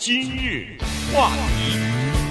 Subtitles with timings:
[0.00, 0.78] 今日
[1.12, 1.78] 话题，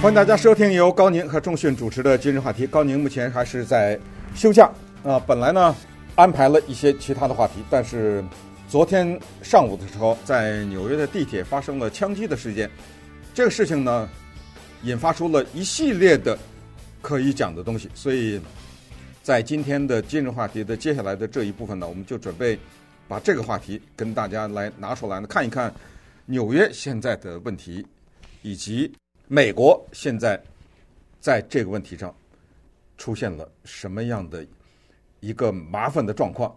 [0.02, 2.66] 欢迎大家收听由高宁和仲迅主持的今日话题。
[2.66, 3.96] 高宁目前还是在
[4.34, 4.68] 休假
[5.04, 5.72] 啊，本来呢
[6.16, 8.24] 安排了一些其他的话题，但是
[8.68, 12.68] 昨天上午的时候，在纽约的地铁发生了枪击的事件，
[13.32, 14.08] 这个事情呢
[14.82, 16.36] 引发出了一系列的
[17.00, 18.40] 可以讲的东西，所以
[19.22, 22.58] 在今天的今日话题的接下来的这一部分呢，我们就准备
[23.06, 25.72] 把这个话题跟大家来拿出来呢看一看。
[26.30, 27.84] 纽约现在的问题，
[28.42, 28.88] 以及
[29.26, 30.40] 美国现在
[31.18, 32.14] 在这个问题上
[32.96, 34.46] 出现了什么样的
[35.18, 36.56] 一个麻烦的状况？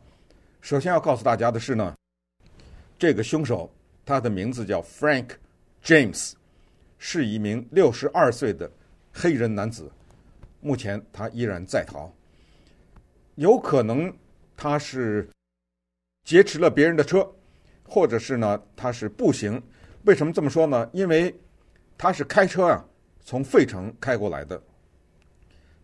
[0.62, 1.98] 首先要告诉大家的是呢，
[3.00, 3.67] 这个凶手
[4.05, 5.30] 他的名字叫 Frank
[5.84, 6.34] James，
[7.00, 8.70] 是一名六十二岁的
[9.12, 9.92] 黑人男子，
[10.62, 12.14] 目前他依然在逃，
[13.34, 14.16] 有可能
[14.55, 15.28] 他是
[16.26, 17.28] 劫持了别人的车。
[17.94, 19.62] 或者是呢，他是步行。
[20.06, 20.90] 为什么这么说呢？
[20.92, 21.40] 因为
[21.96, 22.84] 他是开车啊，
[23.24, 24.60] 从费城开过来的。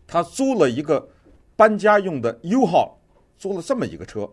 [0.08, 1.08] 他租了一个
[1.54, 2.94] 搬家用的 U-Haul，
[3.38, 4.28] 租了这么一个车。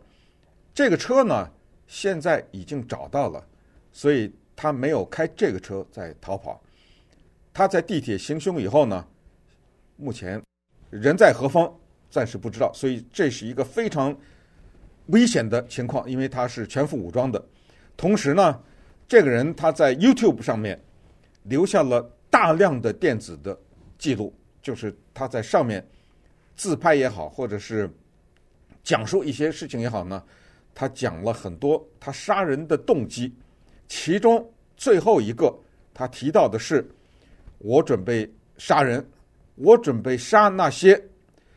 [0.74, 1.48] 这个车呢，
[1.86, 3.48] 现在已经找到了，
[3.92, 6.60] 所以他没有开这个车在逃跑。
[7.54, 9.06] 他在地铁行凶以后呢，
[9.98, 10.42] 目前
[10.90, 11.72] 人在何方
[12.10, 14.18] 暂时不知道，所以这是一个非常
[15.08, 17.40] 危险的情况，因为他是全副武装的。
[17.98, 18.62] 同时呢，
[19.08, 20.80] 这个人他在 YouTube 上面
[21.44, 23.60] 留下了大量的电子的
[23.98, 24.32] 记录，
[24.62, 25.86] 就是他在上面
[26.56, 27.90] 自拍也好，或者是
[28.84, 30.24] 讲述一些事情也好呢，
[30.76, 33.34] 他讲了很多他杀人的动机，
[33.88, 35.52] 其中最后一个
[35.94, 36.88] 他提到的是：
[37.58, 39.04] 我准备杀人，
[39.56, 41.04] 我准备杀那些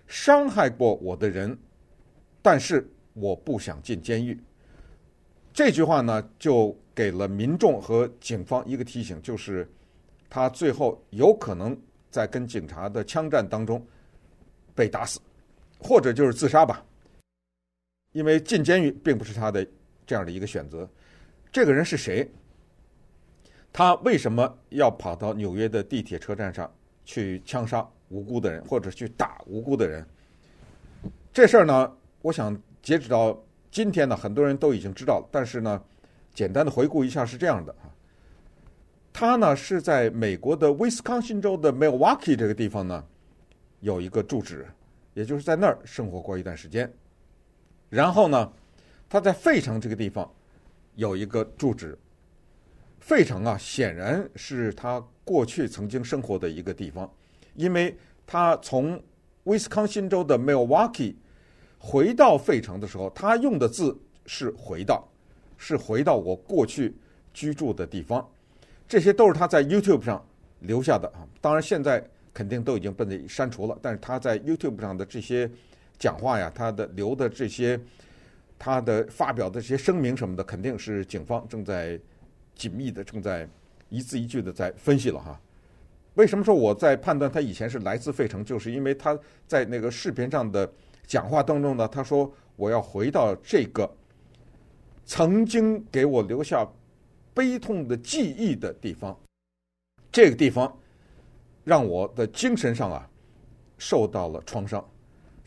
[0.06, 1.56] 伤害过我的人，
[2.40, 4.40] 但是我不想进监狱。
[5.60, 9.70] 这句话呢，就给了民众和警方一个提醒，就是
[10.30, 11.78] 他最后有可能
[12.10, 13.86] 在跟警察的枪战当中
[14.74, 15.20] 被打死，
[15.78, 16.82] 或者就是自杀吧。
[18.12, 19.66] 因为进监狱并不是他的
[20.06, 20.88] 这样的一个选择。
[21.52, 22.26] 这个人是谁？
[23.70, 26.72] 他为什么要跑到纽约的地铁车站上
[27.04, 30.06] 去枪杀无辜的人，或者去打无辜的人？
[31.34, 33.38] 这事儿呢，我想截止到。
[33.70, 35.80] 今天呢，很多人都已经知道了，但是呢，
[36.34, 37.86] 简单的回顾一下是这样的啊，
[39.12, 43.04] 他呢是在美国的威斯康星州的 Milwaukee 这个地方呢
[43.78, 44.66] 有一个住址，
[45.14, 46.92] 也就是在那儿生活过一段时间。
[47.88, 48.52] 然后呢，
[49.08, 50.28] 他在费城这个地方
[50.96, 51.96] 有一个住址。
[52.98, 57.08] 费城啊，显然是他过去曾经生活的一个地方，
[57.54, 59.00] 因为他从
[59.44, 61.14] 威斯康星州的 Milwaukee。
[61.82, 65.02] 回到费城的时候，他用的字是“回到”，
[65.56, 66.94] 是回到我过去
[67.32, 68.24] 居住的地方。
[68.86, 70.22] 这些都是他在 YouTube 上
[70.60, 71.26] 留下的啊。
[71.40, 73.78] 当然，现在肯定都已经被删除了。
[73.80, 75.50] 但是他在 YouTube 上的这些
[75.98, 77.80] 讲话呀，他的留的这些，
[78.58, 81.98] 他的发表的这些声明什么的，肯定是警方正在
[82.54, 83.48] 紧密的、正在
[83.88, 85.40] 一字一句的在分析了哈。
[86.12, 90.70] 为什么说我在判断他以前是来自费城，就是因为他在那个视频上的。
[91.10, 93.92] 讲话当中呢，他说：“我要回到这个
[95.04, 96.64] 曾经给我留下
[97.34, 99.18] 悲痛的记忆的地方，
[100.12, 100.72] 这个地方
[101.64, 103.10] 让我的精神上啊
[103.76, 104.88] 受到了创伤。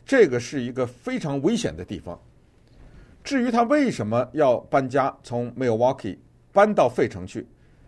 [0.05, 2.19] 这个是一个非常危险的地方。
[3.23, 6.17] 至于他为什么要搬家，从 Milwaukee
[6.51, 7.47] 搬到费城去，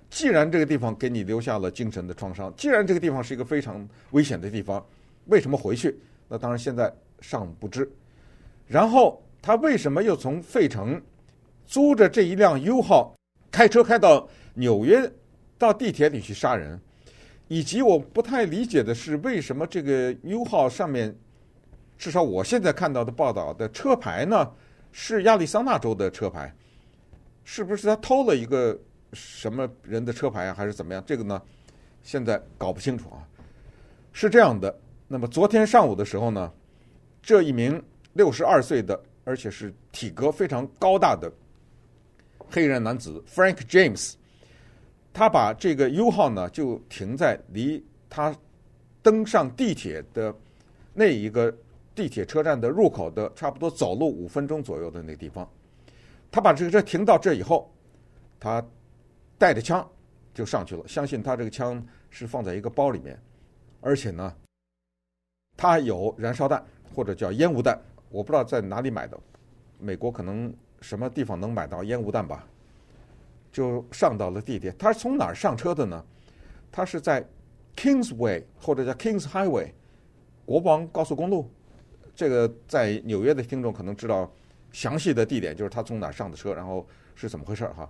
[0.09, 4.81] 既然这个地方给你留下了精神的创伤，既然这个地方是一个非常危险的地方，
[5.25, 5.99] 为什么回去？
[6.29, 6.89] 那当然现在。”
[7.27, 7.91] 尚不知，
[8.67, 11.01] 然后他为什么又从费城
[11.65, 13.15] 租着这一辆 U 号
[13.49, 15.11] 开车开到纽约
[15.57, 16.79] 到地铁里去杀人？
[17.47, 21.15] 以及我不太理解的是，为什么这个 U 号上面，
[21.97, 24.51] 至少我现在看到的报道的车牌呢，
[24.91, 26.53] 是亚利桑那州的车牌？
[27.43, 28.79] 是不是他偷了一个
[29.13, 31.03] 什么人的车牌啊，还是怎么样？
[31.07, 31.41] 这个呢，
[32.03, 33.17] 现在搞不清楚啊。
[34.13, 36.51] 是这样的，那么昨天上午的时候呢，
[37.25, 37.83] 这一名
[38.13, 41.31] 六十二岁的，而且是体格非常高大的
[42.51, 44.13] 黑人男子 Frank James，
[45.11, 48.33] 他把这个 U 号呢就停在离他
[49.01, 50.33] 登上地铁的
[50.93, 51.51] 那一个
[51.95, 55.49] 地铁车站的入口的差不多走路五分钟左右的那个地方。
[56.29, 57.73] 他把这个车停到这以后，
[58.39, 58.63] 他
[59.39, 59.89] 带着枪
[60.31, 60.87] 就上去了。
[60.87, 63.19] 相信他这个枪是放在一个包里面，
[63.81, 64.31] 而且呢，
[65.57, 66.63] 他有燃烧弹。
[66.95, 67.77] 或者叫烟雾弹，
[68.09, 69.19] 我不知道在哪里买的，
[69.77, 72.47] 美国可能什么地方能买到烟雾弹吧？
[73.51, 74.73] 就上到了地铁。
[74.79, 76.03] 他是从哪儿上车的呢？
[76.71, 77.25] 他是在
[77.75, 79.71] Kingsway 或者叫 Kings Highway
[80.45, 81.49] 国王高速公路。
[82.15, 84.31] 这个在纽约的听众可能知道
[84.71, 87.89] 详细的地点，就是他从哪儿上的车，然后是怎么回事哈。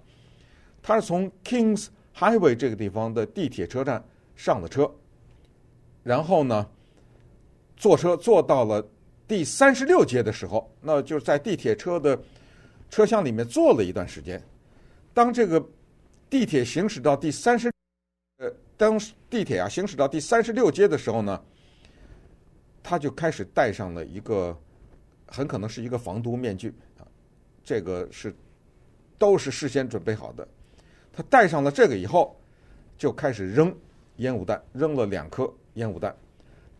[0.81, 4.04] 他是从 Kings Highway 这个地方的地铁车站
[4.36, 4.92] 上的车，
[6.04, 6.68] 然后呢，
[7.75, 8.88] 坐车坐到了
[9.27, 12.19] 第三十六街的时候，那就是在地铁车的
[12.89, 14.42] 车厢里面坐了一段时间。
[15.13, 15.63] 当这个
[16.30, 17.72] 地铁行驶到第三十，
[18.38, 19.00] 呃，当
[19.30, 21.42] 地铁啊行驶到第三十六街的时候呢，
[22.83, 24.56] 他就开始戴上了一个
[25.25, 27.07] 很可能是一个防毒面具啊，
[27.63, 28.36] 这个是
[29.18, 30.48] 都是事先准备好的。
[31.12, 32.39] 他戴上了这个以后，
[32.98, 33.75] 就开始扔
[34.18, 36.16] 烟雾弹，扔了两颗烟雾弹。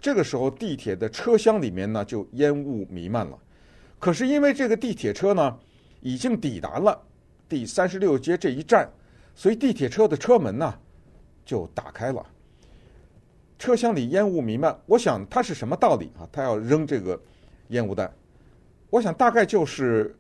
[0.06, 3.36] 这个时候，地铁的车厢里面呢就烟雾弥漫了。
[3.98, 5.57] 可是因为这个地铁车呢
[6.00, 7.02] 已经抵达了。
[7.50, 8.88] 第三十六街这一站，
[9.34, 10.72] 所以地铁车的车门呢
[11.44, 12.24] 就打开了，
[13.57, 14.80] 车厢里烟雾弥漫。
[14.86, 16.30] 我想他是什么道理啊？
[16.31, 17.19] 他要扔这个
[17.69, 18.13] 烟雾弹，
[18.92, 20.16] 我想大概就是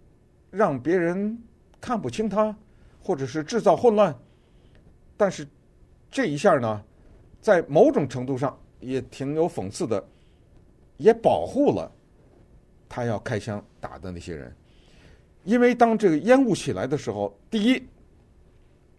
[0.49, 1.39] 让别人
[1.79, 2.57] 看不清他，
[3.03, 4.17] 或者是制造混乱。
[5.15, 5.47] 但是
[6.09, 6.83] 这一下呢，
[7.39, 10.03] 在某种程度上也挺有讽刺的，
[10.97, 11.91] 也保护了
[12.87, 14.55] 他要开枪打的那些人。
[15.43, 17.83] 因为当这个烟雾起来的时候，第一，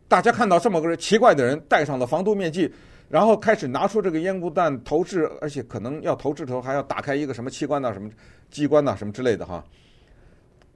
[0.06, 2.72] 大家看到这么个人奇怪的人戴上了防毒面具，
[3.08, 8.08] 然后开始拿出这个烟雾弹投掷，而且可能要投掷的时候还要打开一个什么器官呐、什么
[8.50, 9.64] 机关呐、什么之类的哈。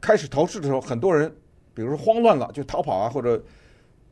[0.00, 1.32] 开始投掷的时候，很多人
[1.72, 3.40] 比如说慌乱了就逃跑啊，或者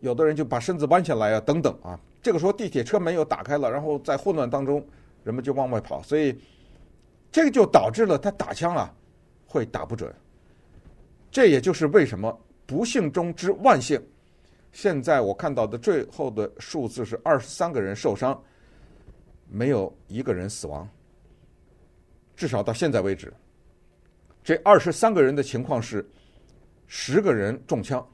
[0.00, 1.98] 有的人就把身子弯下来啊等等啊。
[2.20, 4.84] 这个时候地铁车门又打开了，然后在混乱当中
[5.24, 6.38] 人们就往外跑，所以
[7.30, 8.94] 这个就导致了他打枪啊
[9.46, 10.12] 会打不准。
[11.30, 14.02] 这也就是为什么不幸中之万幸，
[14.72, 18.42] 现在我看到的最后的数字是二十三个人受伤，
[19.48, 20.88] 没有一个人死亡。
[22.34, 23.32] 至少到现在为止，
[24.42, 26.08] 这二十三个人的情况是
[26.86, 28.06] 十个人中枪，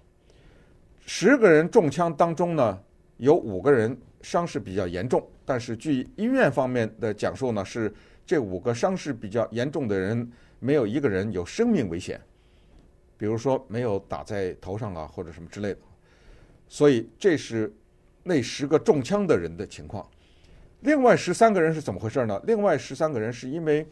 [1.06, 2.82] 十个人中枪当中呢，
[3.16, 7.92] 有五个人伤势比较严重，但是据医院方面的讲述呢，是
[8.26, 12.20] 这五个伤势比较严重的人没有一个人有生命危险。
[13.16, 15.78] 比如说没有打在头上啊，或者什么之类的，
[16.68, 17.72] 所以这是
[18.24, 20.06] 那十个中枪的人的情况。
[20.80, 22.42] 另外十三个人是怎么回事呢？
[22.44, 23.86] 另外十三个人是因为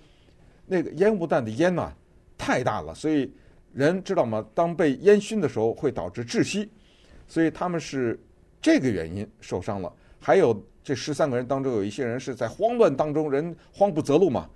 [0.67, 1.95] 那个烟雾弹的烟呐
[2.37, 3.33] 太大了，所以
[3.73, 4.45] 人知道吗？
[4.55, 6.69] 当被烟熏的时候会导致窒息，
[7.29, 8.19] 所以他们是
[8.63, 9.93] 这个原因受伤了。
[10.19, 14.49] 还有这十三个人当中有一些人是在慌乱当中，人慌不择路嘛，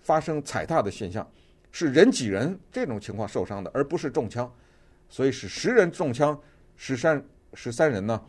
[0.00, 1.30] 发生踩踏的现象。
[1.72, 4.52] 是人挤人这种情况受伤的，而不是中枪，
[5.08, 6.36] 所以是十人中枪，
[6.74, 7.24] 十三
[7.54, 8.20] 十三人呢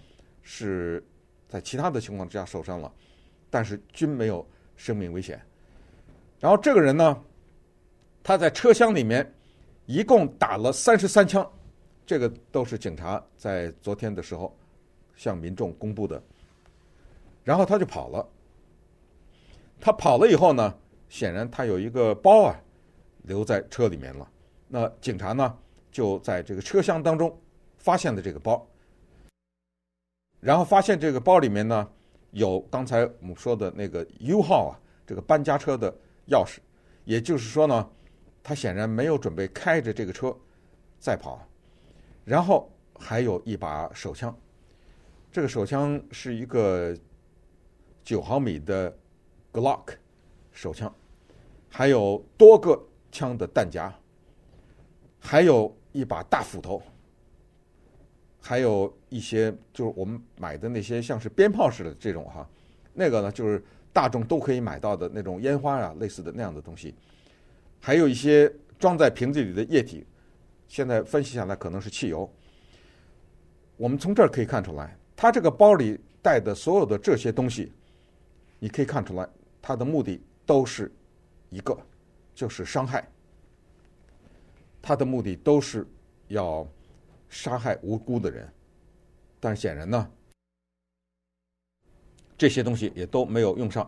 [0.43, 1.03] 是
[1.47, 2.93] 在其他的情况之下受伤了，
[3.49, 5.41] 但是均没有生命危险。
[6.39, 7.23] 然后这个人呢，
[8.21, 9.33] 他在车厢里面
[9.87, 11.49] 一共打了三十三枪，
[12.05, 14.55] 这个都是警察在昨天的时候
[15.21, 16.19] 向民众公布的。
[17.43, 18.27] 然后他就跑了，
[19.79, 20.73] 他跑了以后呢，
[21.09, 22.55] 显然他有一个包啊。
[23.25, 24.27] 留在车里面了。
[24.67, 25.57] 那警察呢，
[25.91, 27.39] 就在这个车厢当中
[27.77, 28.67] 发现了这个包，
[30.39, 31.87] 然后发现这个包里面呢
[32.31, 34.73] 有刚才我们说的那个 U 号啊，
[35.05, 35.93] 这个搬家车的
[36.29, 36.57] 钥匙。
[37.05, 37.89] 也就是说呢，
[38.41, 40.35] 他显然没有准备开着这个车
[40.97, 41.47] 再跑。
[42.25, 44.35] 然后还有一把手枪，
[45.31, 46.95] 这个手枪是一个
[48.03, 48.95] 九毫米的
[49.53, 49.93] Glock
[50.51, 50.93] 手枪，
[51.69, 52.87] 还有多个。
[53.13, 53.93] 枪的弹夹，
[55.19, 56.81] 还有一把大斧头，
[58.39, 62.49] 还有一些就是我们买的那些像是鞭炮似的这种哈，
[62.93, 63.61] 那个呢就是
[63.91, 66.95] 大众都可以买到的那种烟花呀，类似的那样的东西，
[67.81, 70.07] 还有一些装在瓶子里的液体，
[70.69, 72.33] 现在分析下来可能是汽油。
[73.75, 77.71] 我们从这儿可以看出来，他这个包里带的所有的这些东西，
[78.57, 79.29] 你可以看出来，
[79.61, 80.91] 他的目的都是
[81.51, 81.77] 一个。
[82.33, 83.07] 就是伤害，
[84.81, 85.85] 他的目的都是
[86.29, 86.67] 要
[87.29, 88.51] 杀害无辜的人，
[89.39, 90.09] 但是显然呢，
[92.35, 93.87] 这些东西也都没有用上。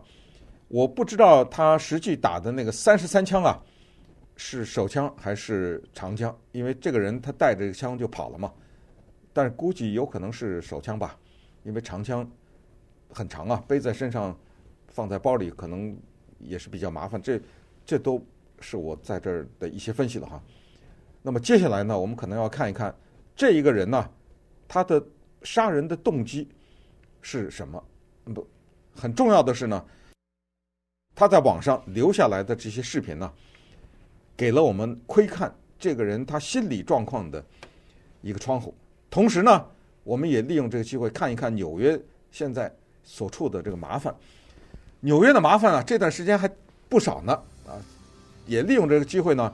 [0.68, 3.60] 我不知道他实际打的那个三十三枪啊，
[4.36, 8.54] 是手枪还是长枪，因为这个人他带着枪就跑了嘛。
[9.36, 11.18] 但是估计有可能是手枪吧，
[11.64, 12.30] 因为长枪
[13.10, 14.38] 很长啊，背在身上
[14.88, 15.98] 放在包里可能
[16.40, 17.22] 也是比较麻烦。
[17.22, 17.42] 这
[17.86, 18.24] 这都。
[18.66, 20.42] 是我在这儿的一些分析了哈。
[21.22, 22.96] 那么接下来呢，我们可能要看一看
[23.36, 24.10] 这一个人呢，
[24.70, 25.06] 他的
[25.42, 26.48] 杀人的动机
[27.22, 27.84] 是什么？
[28.24, 28.48] 不，
[28.96, 29.86] 很重要的是呢，
[31.14, 33.30] 他在网上留下来的这些视频呢，
[34.38, 37.44] 给了我们窥看这个人他心理状况的
[38.22, 38.74] 一个窗户。
[39.10, 39.68] 同时呢，
[40.04, 42.00] 我们也利用这个机会看一看纽约
[42.32, 42.72] 现在
[43.04, 44.14] 所处的这个麻烦。
[45.00, 46.50] 纽约的麻烦啊，这段时间还
[46.88, 47.34] 不少呢
[47.68, 47.76] 啊，
[48.46, 49.54] 也利用这个机会呢，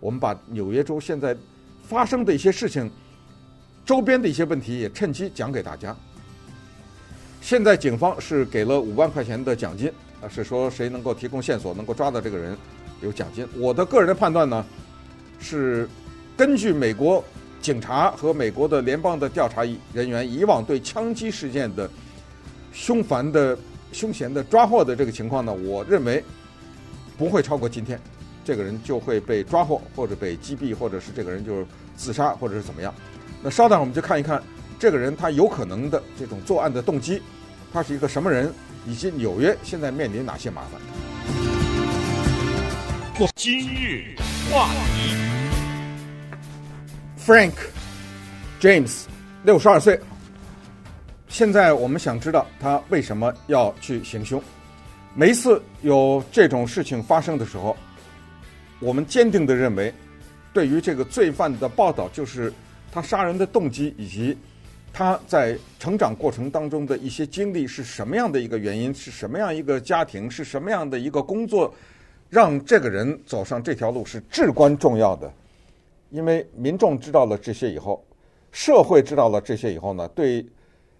[0.00, 1.36] 我们把纽约州现在
[1.82, 2.90] 发生的一些事情。
[3.84, 5.96] 周边的一些问题也趁机讲给大家。
[7.40, 12.56] 现在警方是给了五万块钱的奖金，啊，是说谁能够提供线索，能够抓到这个人，
[13.00, 13.44] 有奖金。
[13.56, 14.64] 我的个人的判断呢，
[15.40, 15.88] 是
[16.36, 17.24] 根据美国
[17.62, 19.62] 警察和美国的联邦的调查
[19.94, 21.88] 人员以往对枪击事件的
[22.72, 23.56] 凶犯的
[23.92, 26.22] 凶嫌的抓获的这个情况呢，我认为
[27.16, 28.00] 不会超过今天，
[28.44, 31.66] 这个人就会被抓获，或者被击毙，或者是这个人就是
[31.96, 32.92] 自杀，或者是怎么样。
[33.42, 34.42] 那稍等，我们就看一看
[34.78, 37.22] 这个人他有可能的这种作案的动机，
[37.72, 38.52] 他是一个什么人，
[38.86, 40.80] 以及纽约现在面临哪些麻烦。
[43.36, 44.16] 今日
[44.50, 45.14] 话题
[47.26, 47.52] ，Frank
[48.60, 49.04] James，
[49.44, 49.98] 六十二岁。
[51.28, 54.42] 现在我们想知道他为什么要去行凶。
[55.14, 57.76] 每一次有这种事情发生的时候，
[58.80, 59.92] 我们坚定地认为，
[60.52, 62.52] 对于这个罪犯的报道就是。
[62.94, 64.36] 他杀人的动机以及
[64.92, 68.92] 他在成长过程当中的一些经历是什么样的一个原因？
[68.92, 70.30] 是什么样一个家庭？
[70.30, 71.74] 是什么样的一个工作，
[72.28, 75.32] 让这个人走上这条路是至关重要的。
[76.12, 78.04] 因为民众知道了这些以后，
[78.50, 80.46] 社会知道了这些以后呢，对，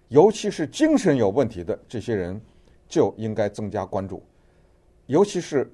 [0.07, 2.41] 尤其是精神有问题的这些人，
[2.89, 4.23] 就应该增加关注。
[5.05, 5.71] 尤其是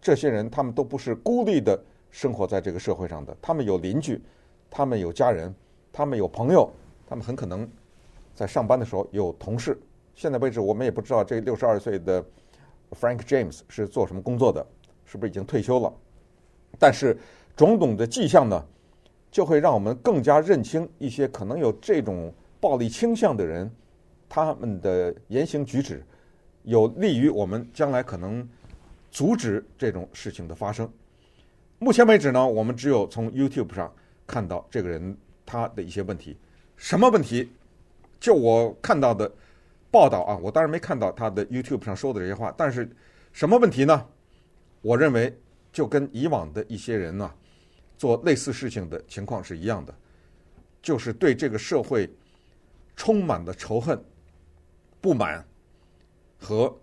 [0.00, 1.80] 这些人，他们都不是孤立的
[2.10, 4.20] 生活在这个社会上的，他们有邻居。
[4.68, 5.52] 他们有家人，
[5.92, 6.70] 他们有朋友，
[7.04, 7.68] 他们很可能
[8.34, 9.76] 在上班的时候有同事。
[10.14, 12.24] 现在为止，我们也不知道这六十二岁的
[12.92, 14.64] Frank James 是做什么工作的，
[15.04, 15.92] 是不是已经退休了？
[16.78, 17.18] 但是
[17.56, 18.64] 种种的迹象呢，
[19.30, 23.70] 就会让我们更加认清一些可能有这种暴力倾向的人，
[24.28, 26.04] 他们的言行举止
[26.64, 28.48] 有利于我们将来可能
[29.10, 30.90] 阻止这种事情的发生。
[31.78, 33.92] 目前为止呢，我们只有从 YouTube 上。
[34.26, 36.36] 看到这个人他的一些问题，
[36.76, 37.50] 什么问题？
[38.20, 39.28] 就我看到的
[39.90, 42.88] 报道啊，我当然没看到他的 YouTube 上说的这些话，但是
[43.32, 44.06] 什么问题呢？
[44.82, 45.36] 我认为
[45.72, 47.28] 就跟以往的一些人呢、
[48.00, 49.94] 做类似事情的情况是一样的，
[50.80, 52.08] 就是对这个社会
[52.96, 54.02] 充满了仇恨、
[55.02, 55.46] 不满
[56.38, 56.74] 和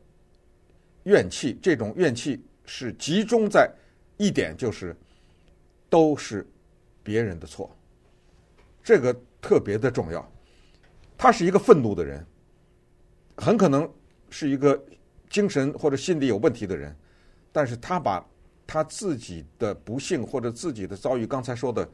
[1.06, 1.58] 怨气。
[1.60, 3.68] 这种怨气是集中在
[4.18, 4.96] 一点，就是
[5.90, 6.46] 都是。
[7.08, 7.74] 别人的错，
[8.84, 10.30] 这个特别的重要。
[11.18, 12.28] 他是一个愤怒的人，
[13.38, 13.90] 很可能
[14.30, 14.78] 是一个
[15.30, 16.94] 精神或者心理有问题的人，
[17.50, 18.20] 但是他把
[18.68, 21.90] 他自己的不幸或者自己的遭遇，刚才说的，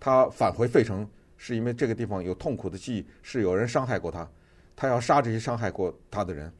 [0.00, 4.28] 他返回费城是因为这个地方有痛苦的记忆，是有人伤害过他，
[4.74, 6.50] 他要杀这些伤害过他的人。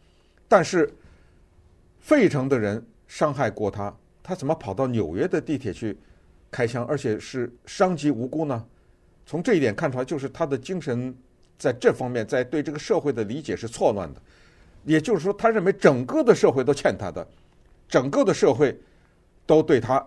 [0.47, 0.93] 但是
[1.99, 5.99] 费城的人伤害过他，他怎么跑到纽约的地铁去？
[6.51, 8.65] 开枪，而且是伤及无辜呢。
[9.27, 11.15] 从这一点看出来，就是他的精神
[11.59, 14.23] 在这方面，在对这个社会的理解是错乱的。
[14.85, 17.29] 也就是说，他认为整个的社会都欠他的，
[17.87, 18.75] 整个的社会
[19.49, 20.07] 都对他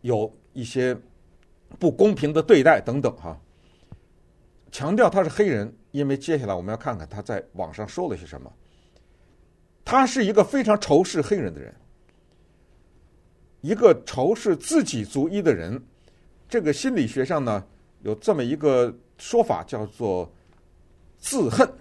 [0.00, 0.98] 有一些
[1.78, 3.40] 不公平的对待等等哈。
[4.72, 8.52] 强调他是黑人，因为接下来我们要看看他在网上说了些什么。
[9.84, 11.72] 他是一个非常仇视黑人的人。
[13.60, 15.80] 一个仇视自己族裔的人，
[16.48, 17.64] 这个心理学上呢，
[18.02, 20.28] 有这么一个说法，叫做
[21.18, 21.72] 自恨。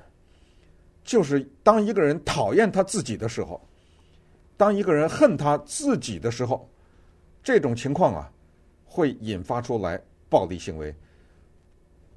[1.04, 3.60] 就是当一个人讨厌他自己的时候，
[4.60, 6.70] 当一个人恨他自己的时候，
[7.42, 8.30] 这种情况啊，
[8.84, 9.98] 会引发出来
[10.28, 10.94] 暴力行为。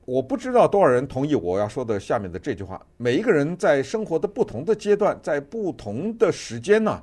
[0.05, 7.01] 我不知道多少人同意我要说的下面的这句话：每一个人在生活的不同的阶段，在不同的时间呢。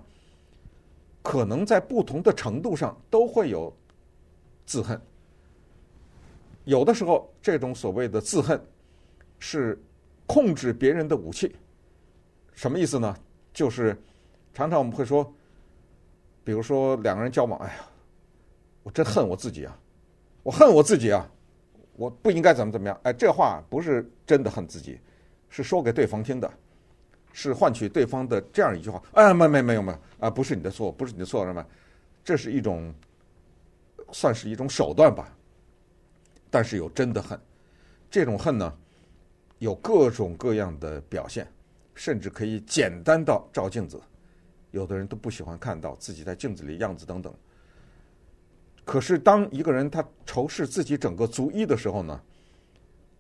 [1.22, 3.74] 可能在不同的程度上都会有
[4.66, 5.00] 自恨，
[6.66, 8.62] 有的时候这种所谓的自恨
[9.38, 9.82] 是
[10.26, 11.56] 控制别人的武器。
[12.52, 13.16] 什么意思呢？
[13.54, 13.98] 就是
[14.54, 15.34] 常常我们会说，
[16.44, 17.76] 比如说两个人交往，哎呀，
[18.84, 19.80] 我真恨我自己啊，
[20.44, 21.30] 我恨我自己啊，
[21.96, 23.00] 我不应该怎么怎么样。
[23.04, 25.00] 哎，这话不是真的恨自己，
[25.50, 26.52] 是说给对方听的。
[27.32, 31.64] 是换取对方的这样一句话，哎，没没没有没有啊，不是你的错，不是你的错，什么？
[32.24, 32.92] 这是一种，
[34.12, 35.32] 算是一种手段吧。
[36.50, 37.40] 但是有真的恨，
[38.10, 38.76] 这种恨呢，
[39.60, 41.48] 有各种各样的表现，
[41.94, 44.02] 甚至可以简单到照镜子。
[44.72, 47.34] 有的人都不喜欢看到自己在镜子里样子等等。
[48.86, 52.20] 可是，当一个人他仇视自己整个族裔的时候呢？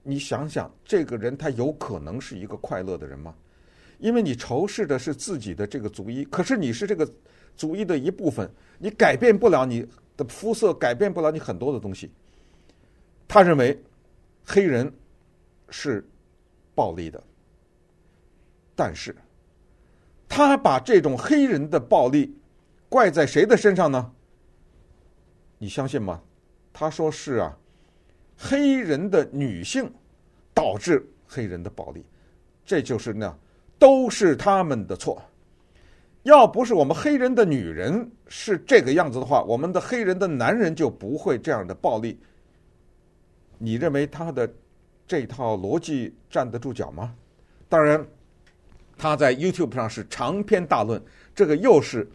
[0.01, 3.35] 你想想，这个人他有可能是一个快乐的人吗？
[3.99, 7.07] 因为你仇视的是自己的这个族裔，可是你是这个
[7.55, 12.09] 族裔的一部分，你改变不了你的肤色，改变不了你很多的东西。
[13.27, 13.77] 他认为
[14.43, 14.91] 黑人
[15.69, 16.03] 是
[16.73, 17.21] 暴力的，
[18.73, 19.13] 但是
[20.29, 22.33] 他把这种黑人的暴力
[22.87, 24.09] 怪在谁的身上呢？
[25.57, 26.21] 你相信吗？
[26.71, 27.57] 他说是啊，
[28.37, 29.91] 黑人的女性
[30.53, 32.05] 导致黑人的暴力，
[32.63, 33.37] 这就是呢，
[33.77, 35.21] 都是他们的错。
[36.23, 42.19] 要不是我们黑人的女人是这个样子的话，我们的黑人的男人就不会这样的暴力。
[43.57, 44.49] 你认为他的
[45.07, 47.15] 这套逻辑站得住脚吗？
[47.67, 48.05] 当然，
[48.99, 51.01] 他在 YouTube 上是长篇大论，
[51.33, 52.07] 这个又是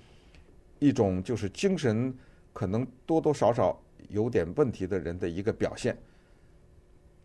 [0.79, 2.15] 一种就是精神。
[2.57, 3.77] 可能多多少少
[4.11, 5.99] 有点问题的人的一个表现，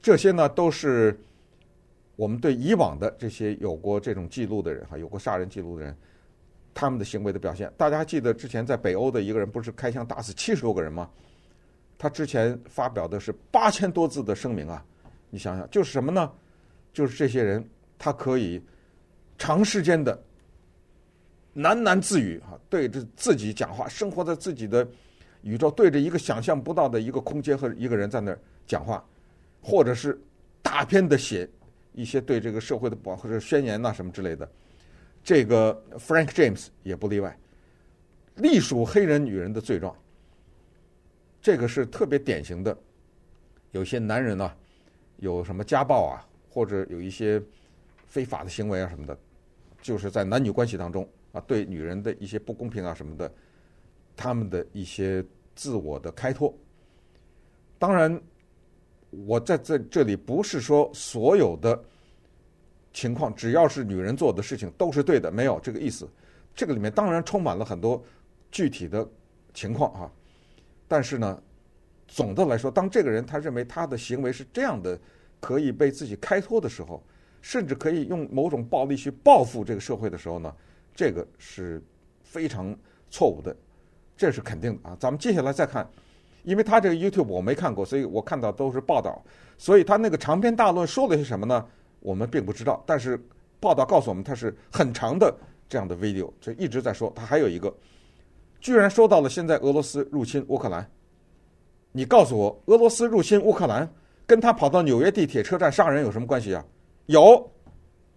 [0.01, 1.15] 这些呢都是
[2.15, 5.95] 我们对以往的这些有过这种记录的人哈，有过杀人记录的人，
[6.73, 7.71] 他们的行为的表现。
[7.77, 11.07] 大家记得之前在北欧的一个人不是开枪打死七十多个人吗？
[11.95, 14.83] 他之前发表的是八千多字的声明啊，
[15.29, 16.31] 你想想，就是什么呢？
[16.91, 17.63] 就是这些人
[17.99, 18.59] 他可以
[19.39, 20.21] 长时间的
[21.55, 24.87] 喃喃自语哈，对着自己讲话，生活在自己的。
[25.41, 29.01] 宇宙对着一个想象不到的一个空间和一个人在那儿讲话，
[29.61, 30.19] 或者是
[30.61, 31.49] 大篇的写
[31.93, 34.51] 一些对这个社会的保或者宣言呐什么之类的，
[35.23, 37.39] 这个 Frank James 也不例外，
[38.35, 39.95] 隶属黑人女人的罪状。
[41.41, 42.77] 这个是特别典型的，
[43.71, 44.53] 有些男人呢，
[45.19, 47.41] 有什么家暴啊，或者有一些
[48.05, 49.17] 非法的行为啊什么的，
[49.89, 53.31] 就是在男女关系当中啊，对女人的一些不公平啊什么的。
[54.15, 55.25] 他们的一些
[55.55, 56.53] 自我的开脱，
[57.79, 58.21] 当然，
[59.09, 61.83] 我在这这里不是说所有的
[62.93, 66.07] 情况，只要是女人做的事情都是对的，没有这个意思。
[66.53, 68.03] 这个里面当然充满了很多
[68.51, 69.09] 具体的
[69.55, 70.11] 情况啊。
[70.87, 71.41] 但是呢，
[72.07, 74.99] 总的来说，当这个人他认为他的行为是这样的，
[75.39, 77.01] 可以被自己开脱的时候，
[77.41, 80.53] 甚至可以用某种暴力去报复这个社会的时候呢，
[80.93, 81.81] 这个是
[82.21, 82.75] 非常
[83.09, 83.55] 错误的。
[84.17, 84.97] 这是肯定的啊！
[84.99, 85.89] 咱们接下来再看，
[86.43, 89.23] 因为他这个 YouTube 我没看过，所以我看到都是报道。
[89.57, 91.65] 所以他那个长篇大论说了些什么呢？
[92.01, 92.83] 我们并不知道。
[92.85, 93.17] 但是
[93.61, 95.33] 报道告诉我们，他是很长的
[95.69, 97.09] 这样的 video，就一直在说。
[97.15, 97.73] 他还有一个，
[98.59, 100.85] 居然说到了现在俄罗斯入侵乌克兰。
[101.93, 103.89] 你告诉我，俄罗斯入侵乌克兰
[104.27, 106.65] 跟他跑到纽约地铁车站杀人有什么关系啊？
[107.09, 107.51] 有，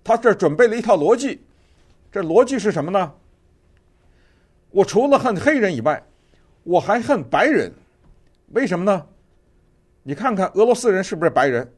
[0.05, 1.43] 他这准备了一套逻辑。
[2.11, 3.11] 这逻辑是什么呢？
[4.71, 6.03] 我除了恨黑人以外，
[6.63, 7.73] 我还恨白人，
[8.49, 9.07] 为什么呢？
[10.03, 11.73] 你看看俄罗斯人是不是白人？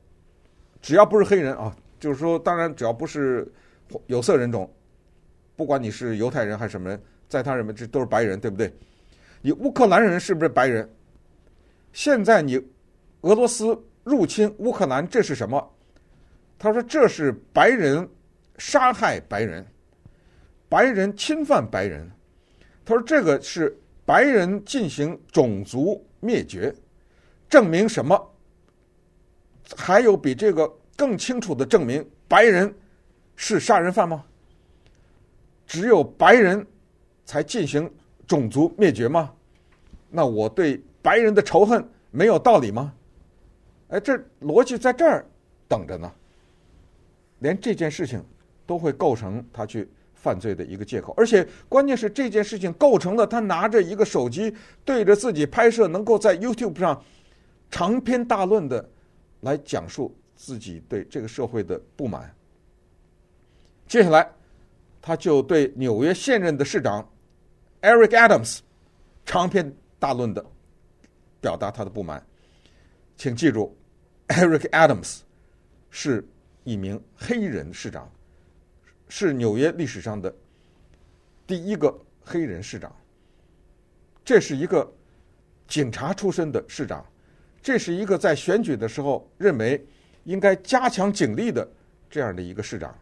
[0.83, 3.46] 只要不是黑人啊，就是说，当然只要不是
[4.09, 4.68] 有色人种，
[5.55, 8.74] 不管你是犹太人还是什么人，在他认为这都是白人，对不对？
[9.40, 10.92] 你乌克兰人是不是白人？
[11.92, 12.61] 现在你
[13.20, 15.70] 俄罗斯入侵乌克兰，这是什么？
[16.58, 18.08] 他说这是白人
[18.58, 19.66] 杀害白人，
[20.68, 22.10] 白人侵犯白人。
[22.84, 26.74] 他说：“这个是白人进行种族灭绝，
[27.48, 28.30] 证明什么？
[29.76, 32.74] 还有比这个更清楚的证明白人
[33.36, 34.22] 是杀人犯吗？
[35.66, 36.66] 只有白人
[37.24, 37.90] 才进行
[38.26, 39.32] 种族灭绝吗？
[40.10, 42.92] 那我对白人的仇恨没有道理吗？
[43.88, 45.26] 哎，这逻辑在这儿
[45.66, 46.12] 等着呢。
[47.44, 48.24] 连这件事情
[48.66, 49.88] 都会构成他去。”
[50.24, 54.50] 犯罪的一个借口，而且关键是这件事情构成了他拿着一个手机
[54.83, 57.04] 对着自己拍摄，能够在 YouTube 上
[57.70, 58.88] 长篇大论的
[59.40, 62.35] 来讲述自己对这个社会的不满。
[63.87, 64.26] 接下来，
[65.02, 67.07] 他就对纽约现任的市长
[67.83, 68.61] Eric Adams
[69.26, 70.42] 长篇大论的
[71.38, 72.26] 表达他的不满。
[73.14, 73.76] 请记住
[74.28, 75.18] ，Eric Adams
[75.90, 76.26] 是
[76.64, 78.11] 一名黑人市长。
[79.09, 80.35] 是纽约历史上的
[81.46, 82.90] 第一个黑人市长。
[84.24, 84.90] 这是一个
[85.68, 87.05] 警察出身的市长，
[87.62, 89.87] 这是一个在选举的时候认为
[90.24, 91.68] 应该加强警力的
[92.09, 92.96] 这样的一个市长。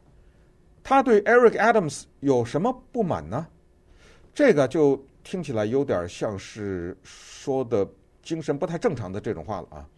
[0.83, 3.47] 他对 Eric Adams 有什么不满呢？
[4.35, 7.89] 这个就听起来有点像是说的
[8.25, 9.89] 精神不太正常的这种话了啊。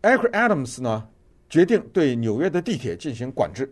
[0.00, 1.06] Eric Adams 呢，
[1.52, 3.70] 决定对纽约的地铁进行管制。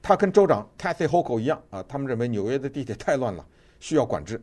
[0.00, 3.44] 他跟州长 Cathy Hochul 一样啊，他们认为纽约的地铁太乱了，
[3.80, 4.40] 需要管制。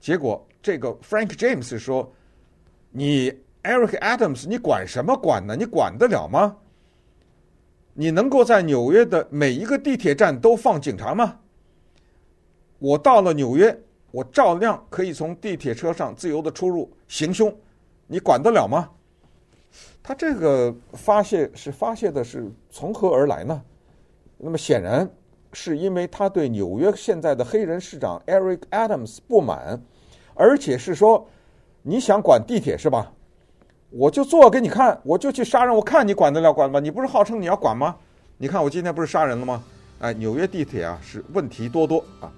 [0.00, 2.12] 结果这个 Frank James 说
[2.90, 3.30] ：“你
[3.62, 5.54] Eric Adams，你管什么管呢？
[5.54, 6.56] 你管得了吗？
[7.94, 11.38] 你能够在纽约的每一个地铁站都放警察吗？
[12.80, 17.56] 我到了纽约，我照样可以从地铁车上自由的出入行凶，
[18.08, 18.90] 你管得了吗？”
[20.02, 23.62] 他这个发泄是发泄的是从何而来呢？
[24.38, 25.08] 那么显然
[25.52, 29.80] 是因为他对纽约现在的黑人市长 Eric Adams 不满。
[30.34, 31.28] 而且是说，
[31.82, 33.12] 你想管地铁是吧？
[33.90, 36.80] 我就做给你看，我就去杀人，我看你管得了管吗？
[36.80, 37.94] 你不是号称你要管吗？
[38.38, 39.62] 你看我今天不是杀人了吗？
[40.00, 42.32] 哎，纽约地铁啊是问题多多啊。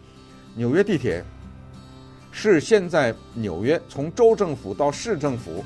[0.57, 1.23] 纽约地铁
[2.33, 5.65] 是现在纽约从州政府到市政府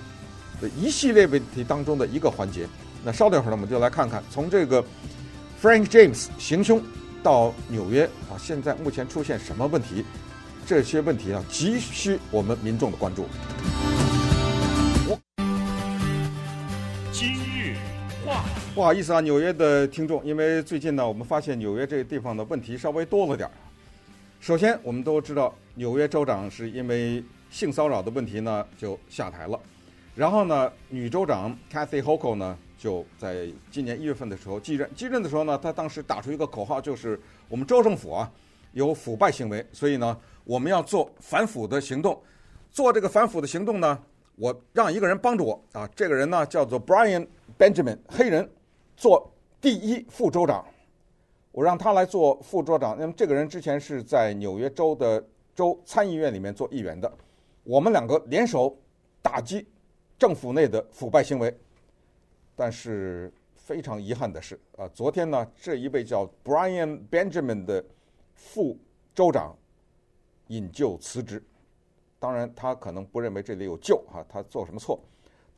[0.61, 2.66] 的一系列问题当中的一个环节。
[3.05, 4.83] 那稍等一会儿呢，我们就来看看从这个
[5.62, 6.83] Frank James 行凶
[7.23, 10.05] 到纽约啊，现在目前出现什么问题？
[10.66, 13.27] 这些问题啊，急需我们民众的关注。
[17.11, 17.77] 今日
[18.27, 18.44] 话，
[18.75, 23.53] 不好意思啊，纽约的听众，因为最近呢，我们发现纽约这个地方的问题稍微多了点儿。
[24.40, 29.59] 首先，我们都知道，纽约州长是因为性骚扰的问题呢就下台了。
[30.18, 34.90] 然后呢，女州长 Kathy Hochul 呢就在今年一月份的时候继任。
[34.96, 38.28] 继任的时候呢，她当时打出一个口号，就是我们州政府啊
[38.72, 40.18] 有腐败行为，所以呢。
[40.44, 42.18] 我们要做反腐的行动，
[42.70, 44.02] 做这个反腐的行动呢，
[44.37, 47.26] 我让一个人帮助我啊，这个人呢叫做 Brian
[47.59, 48.50] Benjamin，黑人，
[48.96, 50.64] 做第一副州长，
[51.52, 52.96] 我让他来做副州长。
[52.98, 55.22] 那么这个人之前是在纽约州的
[55.54, 57.12] 州参议院里面做议员的，
[57.62, 58.74] 我们两个联手
[59.20, 59.66] 打击
[60.18, 61.57] 政府内的腐败行为。
[62.57, 67.85] 但是非常遗憾的是啊，昨天呢，这一位叫 Brian Benjamin 的
[68.35, 68.76] 副
[69.14, 69.57] 州长。
[70.50, 71.44] 引咎辞职，
[72.18, 74.98] 当然他可能不认为这里有咎哈，他做什么错？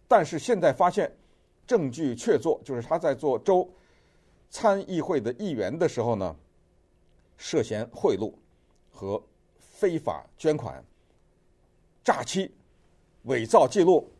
[0.09, 1.17] 但是现在发现
[1.65, 3.73] 证据确凿，就是他在做州
[4.49, 6.35] 参议会的议员的时候呢，
[7.37, 8.35] 涉嫌贿赂
[8.91, 9.23] 和
[9.61, 10.85] 非法捐款、
[12.03, 12.53] 诈欺、
[13.23, 14.11] 伪造记录、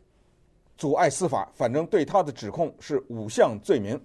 [0.81, 4.03] 阻碍司法，反正对他的指控是五项罪名，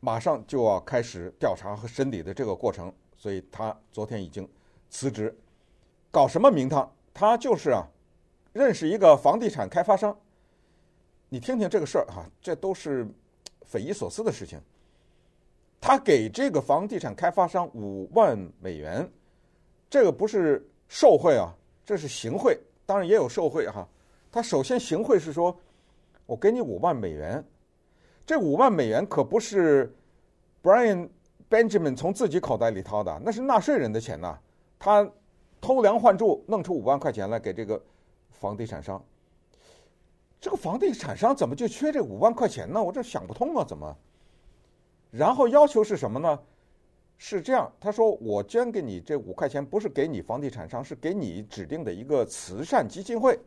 [0.00, 4.48] 马上就要开始调查和审理的这个过程，所以他昨天已经。
[4.88, 5.36] 辞职，
[6.10, 6.90] 搞什么名堂？
[7.12, 7.86] 他就是啊，
[8.54, 10.16] 认识一个房地产开发商。
[11.28, 13.06] 你听听这个事儿哈，这都是
[13.66, 14.58] 匪夷所思的事情。
[15.82, 19.06] 他给这个房地产开发商五万美元，
[19.90, 22.58] 这个不是受贿啊，这是行贿。
[22.86, 23.86] 当然也有受贿哈。
[24.36, 25.58] 他首先行贿是说，
[26.26, 27.42] 我给你五万美元，
[28.26, 29.90] 这五万美元可不是
[30.62, 31.08] Brian
[31.48, 34.38] Benjamin 从自己口袋里掏的，那是纳税人的钱呐。
[34.78, 35.10] 他
[35.58, 37.82] 偷梁换柱，弄出五万块钱来给这个
[38.28, 39.02] 房地产商。
[40.38, 42.82] 这个房地产商怎么就缺这五万块钱呢？
[42.82, 43.96] 我这想不通啊，怎么？
[45.10, 46.38] 然后要求是什么呢？
[47.16, 53.40] 是这样，他说我捐给你这五块钱，不是给你房地产商，是给你指定的一个慈善基金会。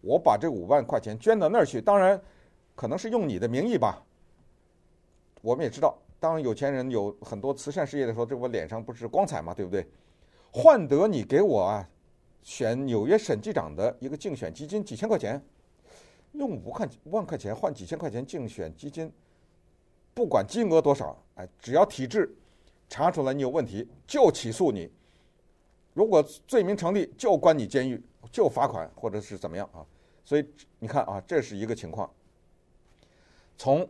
[0.00, 2.20] 我把这五万块钱捐到那儿去，当然
[2.74, 4.02] 可能是用你的名义吧。
[5.42, 9.86] 我们也知道，当有钱人有很多慈善事业的时候，这我脸上不是光彩嘛，对不对？
[10.50, 11.88] 换得你给我啊，
[12.42, 15.42] 选纽约审计长的一个竞选基金几千块钱，
[16.32, 19.12] 用五块五万块钱换几千块钱竞选基金，
[20.12, 22.34] 不管金额多少，哎，只要体制
[22.88, 24.90] 查出来你有问题，就起诉你。
[25.92, 29.84] 如果罪名成立，就关你监狱，就罚款或者是怎么样啊？
[30.24, 30.46] 所以
[30.78, 32.10] 你看啊，这是一个情况。
[33.56, 33.88] 从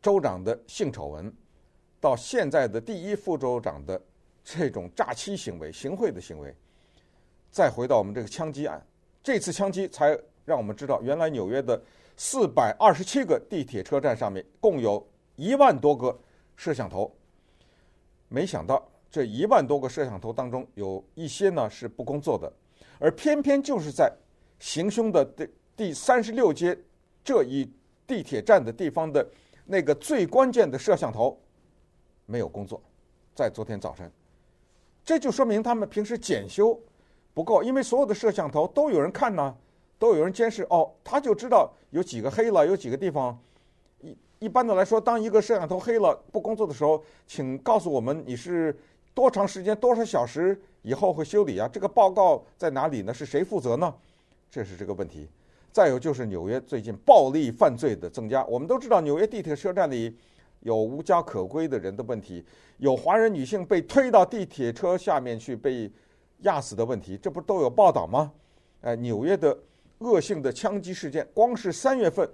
[0.00, 1.32] 州长的性丑闻
[2.00, 4.00] 到现在的第一副州长的。
[4.42, 6.52] 这种诈欺行为、行贿的行为，
[7.52, 8.84] 再回到我们这个枪击案，
[9.22, 11.80] 这次枪击才让我们知道，原来纽约的
[12.16, 16.18] 四百二十七个地铁车站上面，共有一万多个
[16.56, 17.14] 摄像头。
[18.28, 22.52] 没想到这一万多个摄像头当中，有一些呢是不工作的，
[22.98, 24.12] 而偏偏就是在
[24.58, 26.78] 行凶的第第三十六街
[27.24, 27.68] 这一
[28.06, 29.26] 地铁站的地方的
[29.66, 31.38] 那个最关键的摄像头
[32.26, 32.80] 没有工作，
[33.34, 34.10] 在昨天早晨。
[35.04, 36.78] 这就说明他们平时检修
[37.34, 39.56] 不够，因为所有的摄像头都有人看呢，
[39.98, 40.62] 都有人监视。
[40.70, 43.36] 哦，他就知道有几个黑了，有几个地方。
[44.00, 48.78] 一一般的来说，当一个摄像头黑了不工作的时候，请告诉我们你是
[49.14, 51.68] 多长时间、多少小时以后会修理啊？
[51.68, 53.12] 这个报告在哪里呢？
[53.12, 53.94] 是谁负责呢？
[54.50, 55.28] 这是这个问题。
[55.72, 58.44] 再有就是纽约最近暴力犯罪的增加。
[58.46, 60.16] 我们都知道，纽约地铁车站里
[60.60, 62.44] 有无家可归的人的问题，
[62.78, 65.90] 有华人女性被推到地铁车下面去被
[66.38, 68.32] 压死的问题，这不都有报道吗？
[68.80, 69.56] 哎，纽约的
[69.98, 72.28] 恶性的枪击事件，光是三月份，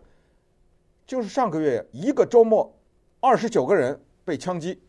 [1.07, 2.73] 就是上个月一个周末，
[3.21, 4.81] 二十九个人被枪击。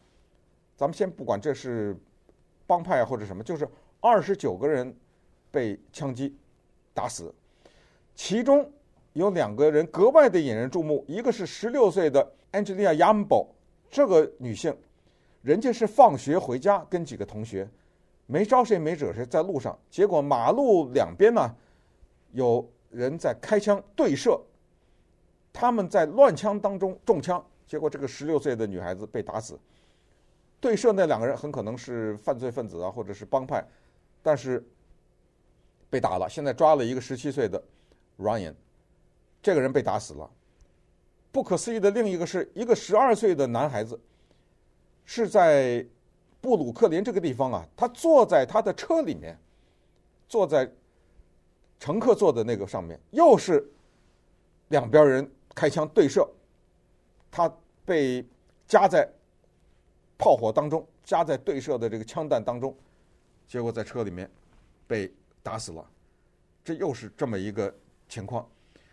[0.78, 1.98] 咱们先不管这是
[2.68, 3.68] 帮派或者什么，就是
[4.00, 4.96] 二十九个人
[5.50, 6.38] 被枪击
[6.94, 7.34] 打死，
[8.14, 8.72] 其中
[9.14, 13.48] 有两个人格外的引人注目，一个是十六岁的 Angelina Yambo，
[13.90, 14.78] 这个女性，
[15.42, 17.68] 人家是放学回家跟几个同学，
[18.28, 21.56] 没招谁没惹谁，在路上，结果马路两边呢
[22.34, 24.40] 有人在开枪对射，
[25.52, 29.58] 他们在乱枪当中中枪，结果这个十六岁的女孩子被打死。
[30.60, 33.64] 对射那两个人很可能是犯罪分子啊，或者是帮派，
[34.24, 34.66] 但是
[35.90, 36.28] 被打了。
[36.28, 37.64] 现在抓了一个十七岁的
[38.18, 38.56] Ryan，
[39.42, 40.30] 这个人被打死了。
[41.32, 44.00] 不可思议的另一个是一个十二岁的男孩子，
[45.06, 45.86] 是在
[46.42, 49.38] 布鲁克林这个地方啊，他坐在他的车里面，
[50.28, 50.68] 坐在
[51.80, 53.64] 乘客坐的那个上面，又是
[54.70, 56.28] 两边人开枪对射，
[57.30, 57.54] 他
[57.86, 58.26] 被
[58.68, 59.08] 夹在。
[60.18, 62.76] 炮火当中，夹在对射的这个枪弹当中，
[63.48, 64.30] 结果在车里面
[64.88, 65.12] 被
[65.44, 65.86] 打死了。
[66.64, 67.74] 这又是这么一个
[68.10, 68.46] 情况。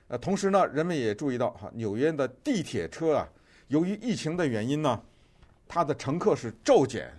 [0.09, 3.29] 呃，同时呢，人们也注意到哈，纽约的地铁车啊，
[3.69, 5.01] 由于疫情的原因呢，
[5.67, 7.11] 它的乘客是骤减，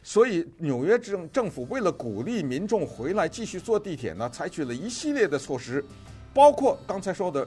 [0.00, 5.84] 所以纽约政政府为了鼓励民众回来继续坐地铁呢，采取了一系列的措施，
[6.32, 7.46] 包括刚才说的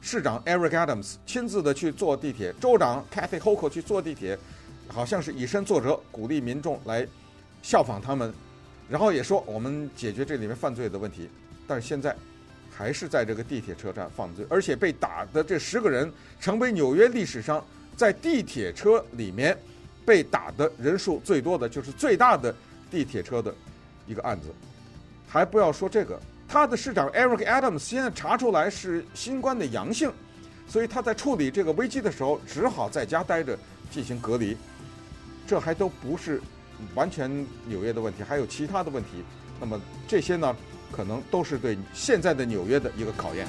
[0.00, 4.36] 市长 Eric Adams 亲自的去坐地铁，州长 Kathy Hochul 去坐地铁。
[4.88, 7.06] 好像是以身作则，鼓励民众来
[7.62, 8.32] 效仿他们，
[8.88, 11.28] 然后也说我们解决这里面犯罪的问题。
[11.66, 12.16] 但是现在
[12.70, 17.64] 还是在这个地铁车站犯罪，而且被打的这十个人成为纽约历史上
[17.96, 19.56] 在地铁车里面
[20.06, 22.54] 被打的人数最多的，就是最大的
[22.90, 23.54] 地铁车的
[24.06, 24.48] 一个案子。
[25.28, 30.10] 还不要说这个，他的市长 Eric Adams 现在查出来是新冠的阳性，
[30.66, 33.58] 所以他在处理这个危机的时候只好在家待着
[33.90, 34.56] 进行隔离。
[35.48, 36.42] 这还都不是
[36.94, 37.30] 完全
[37.66, 39.24] 纽约的问题，还有其他的问题。
[39.58, 40.54] 那么这些呢，
[40.92, 43.46] 可能都是对现在的纽约的一个考验。